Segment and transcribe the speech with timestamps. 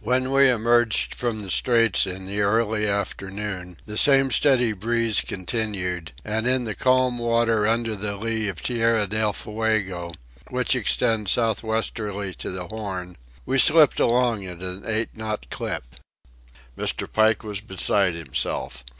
[0.00, 6.10] When we emerged from the straits in the early afternoon the same steady breeze continued,
[6.24, 10.14] and in the calm water under the lee of Tierra del Fuego,
[10.50, 15.84] which extends south westerly to the Horn, we slipped along at an eight knot clip.
[16.76, 17.06] Mr.
[17.06, 18.84] Pike was beside himself.